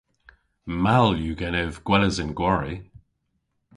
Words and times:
Mall 0.83 1.13
yw 1.23 1.35
genev 1.41 1.73
gweles 1.87 2.17
an 2.23 2.31
gwari. 2.37 2.75